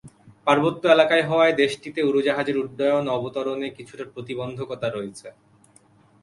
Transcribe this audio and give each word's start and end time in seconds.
পার্বত্য 0.47 0.83
এলাকা 0.95 1.15
হওয়ায় 1.29 1.57
দেশটিতে 1.61 1.99
উড়োজাহাজের 2.03 2.59
উড্ডয়ন 2.61 3.05
ও 3.07 3.13
অবতরণে 3.17 3.67
কিছু 3.77 3.93
প্রতিবন্ধকতা 4.13 4.87
রয়েছে। 4.89 5.27